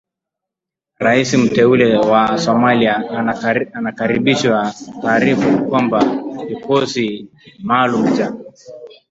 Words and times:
Raisi 0.99 1.37
mteule 1.37 1.95
wa 1.97 2.37
Somalia 2.37 3.09
anakaribisha 3.75 4.73
taarifa 5.01 5.57
kwamba 5.57 6.17
kikosi 6.47 7.27
maalum 7.63 8.17
cha 8.17 8.33